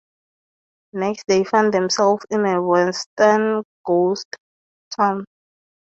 Next 0.93 1.25
they 1.27 1.43
find 1.43 1.71
themselves 1.71 2.25
in 2.31 2.43
a 2.47 2.59
western 2.59 3.61
ghost 3.85 4.35
town. 4.97 5.25